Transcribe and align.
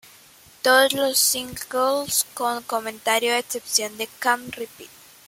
Todos 0.63 0.93
los 0.93 1.19
singles 1.19 2.25
con 2.33 2.63
comentarios 2.63 3.33
a 3.35 3.37
excepción 3.37 3.99
de 3.99 4.09
"Can't 4.19 4.55
Repeat". 4.55 4.89